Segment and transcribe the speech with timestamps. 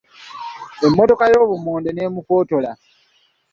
[0.85, 2.71] Emmotoka emutomedde n'emufootola.